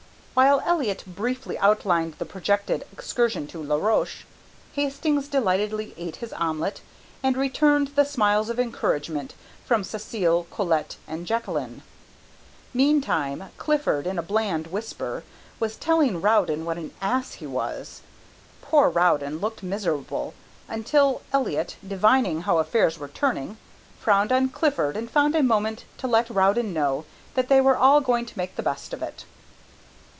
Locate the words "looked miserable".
19.39-20.33